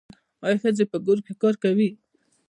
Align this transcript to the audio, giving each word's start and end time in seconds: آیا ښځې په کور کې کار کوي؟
آیا 0.45 0.57
ښځې 0.61 0.85
په 0.91 0.97
کور 1.05 1.17
کې 1.25 1.33
کار 1.41 1.55
کوي؟ 1.63 1.89